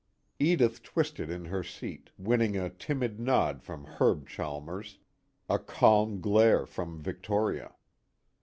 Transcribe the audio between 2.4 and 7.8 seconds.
a timid nod from Herb Chalmers, a calm glare from Victoria.